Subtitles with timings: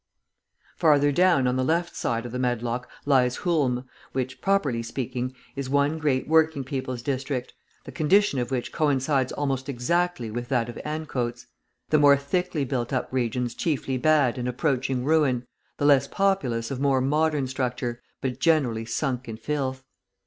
[0.77, 5.69] Farther down, on the left side of the Medlock, lies Hulme, which, properly speaking, is
[5.69, 10.79] one great working people's district, the condition of which coincides almost exactly with that of
[10.83, 11.45] Ancoats;
[11.91, 15.45] the more thickly built up regions chiefly bad and approaching ruin,
[15.77, 19.83] the less populous of more modern structure, but generally sunk in filth.